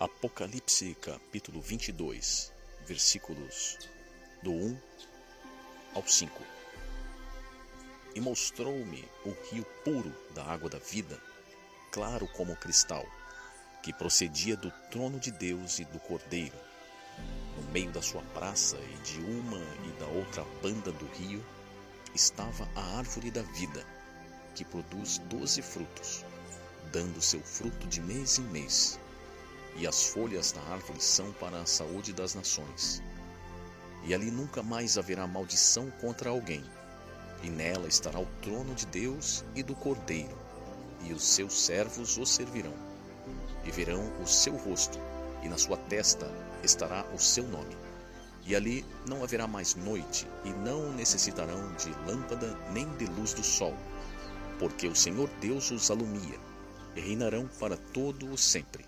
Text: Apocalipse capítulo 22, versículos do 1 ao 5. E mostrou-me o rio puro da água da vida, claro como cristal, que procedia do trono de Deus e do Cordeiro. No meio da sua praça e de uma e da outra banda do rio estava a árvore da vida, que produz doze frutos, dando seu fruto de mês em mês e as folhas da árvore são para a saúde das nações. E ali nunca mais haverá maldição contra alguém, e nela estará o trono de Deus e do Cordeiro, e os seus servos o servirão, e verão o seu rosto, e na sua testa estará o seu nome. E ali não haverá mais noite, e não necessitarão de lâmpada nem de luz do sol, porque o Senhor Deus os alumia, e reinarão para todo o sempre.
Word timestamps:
Apocalipse 0.00 0.94
capítulo 1.02 1.60
22, 1.60 2.52
versículos 2.86 3.76
do 4.44 4.52
1 4.52 4.78
ao 5.92 6.06
5. 6.06 6.40
E 8.14 8.20
mostrou-me 8.20 9.04
o 9.24 9.30
rio 9.50 9.64
puro 9.84 10.14
da 10.32 10.44
água 10.44 10.70
da 10.70 10.78
vida, 10.78 11.20
claro 11.90 12.28
como 12.28 12.54
cristal, 12.54 13.04
que 13.82 13.92
procedia 13.92 14.56
do 14.56 14.70
trono 14.88 15.18
de 15.18 15.32
Deus 15.32 15.80
e 15.80 15.84
do 15.86 15.98
Cordeiro. 15.98 16.56
No 17.56 17.62
meio 17.72 17.90
da 17.90 18.00
sua 18.00 18.22
praça 18.22 18.76
e 18.76 18.98
de 18.98 19.18
uma 19.18 19.58
e 19.84 19.98
da 19.98 20.06
outra 20.06 20.44
banda 20.62 20.92
do 20.92 21.06
rio 21.06 21.44
estava 22.14 22.68
a 22.76 22.98
árvore 22.98 23.32
da 23.32 23.42
vida, 23.42 23.84
que 24.54 24.64
produz 24.64 25.18
doze 25.28 25.60
frutos, 25.60 26.24
dando 26.92 27.20
seu 27.20 27.40
fruto 27.40 27.84
de 27.88 28.00
mês 28.00 28.38
em 28.38 28.44
mês 28.44 28.96
e 29.78 29.86
as 29.86 30.08
folhas 30.08 30.50
da 30.50 30.60
árvore 30.62 31.00
são 31.00 31.32
para 31.32 31.60
a 31.60 31.66
saúde 31.66 32.12
das 32.12 32.34
nações. 32.34 33.00
E 34.04 34.12
ali 34.12 34.30
nunca 34.30 34.62
mais 34.62 34.98
haverá 34.98 35.26
maldição 35.26 35.90
contra 36.00 36.30
alguém, 36.30 36.64
e 37.42 37.48
nela 37.48 37.86
estará 37.86 38.18
o 38.18 38.26
trono 38.42 38.74
de 38.74 38.86
Deus 38.86 39.44
e 39.54 39.62
do 39.62 39.76
Cordeiro, 39.76 40.36
e 41.04 41.12
os 41.12 41.22
seus 41.22 41.60
servos 41.60 42.18
o 42.18 42.26
servirão, 42.26 42.74
e 43.64 43.70
verão 43.70 44.12
o 44.20 44.26
seu 44.26 44.56
rosto, 44.56 44.98
e 45.44 45.48
na 45.48 45.56
sua 45.56 45.76
testa 45.76 46.28
estará 46.64 47.06
o 47.14 47.18
seu 47.18 47.46
nome. 47.46 47.76
E 48.44 48.56
ali 48.56 48.84
não 49.06 49.22
haverá 49.22 49.46
mais 49.46 49.76
noite, 49.76 50.26
e 50.44 50.50
não 50.50 50.92
necessitarão 50.92 51.72
de 51.74 51.90
lâmpada 52.10 52.58
nem 52.72 52.88
de 52.96 53.06
luz 53.06 53.32
do 53.32 53.44
sol, 53.44 53.76
porque 54.58 54.88
o 54.88 54.96
Senhor 54.96 55.28
Deus 55.40 55.70
os 55.70 55.88
alumia, 55.88 56.40
e 56.96 57.00
reinarão 57.00 57.48
para 57.60 57.76
todo 57.76 58.28
o 58.32 58.38
sempre. 58.38 58.84